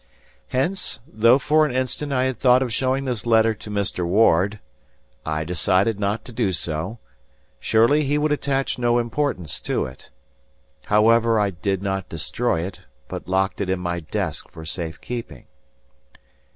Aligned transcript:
Hence, 0.47 0.99
though 1.05 1.37
for 1.37 1.63
an 1.63 1.75
instant 1.75 2.11
I 2.11 2.23
had 2.23 2.39
thought 2.39 2.63
of 2.63 2.73
showing 2.73 3.05
this 3.05 3.27
letter 3.27 3.53
to 3.53 3.69
Mr. 3.69 4.03
Ward, 4.03 4.59
I 5.27 5.43
decided 5.43 5.99
not 5.99 6.25
to 6.25 6.33
do 6.33 6.53
so. 6.53 6.97
Surely 7.59 8.05
he 8.05 8.17
would 8.17 8.31
attach 8.31 8.79
no 8.79 8.97
importance 8.97 9.59
to 9.59 9.85
it. 9.85 10.09
However, 10.85 11.39
I 11.39 11.51
did 11.51 11.83
not 11.83 12.09
destroy 12.09 12.61
it, 12.61 12.81
but 13.07 13.27
locked 13.27 13.61
it 13.61 13.69
in 13.69 13.79
my 13.79 13.99
desk 13.99 14.49
for 14.49 14.65
safe 14.65 14.99
keeping. 15.01 15.45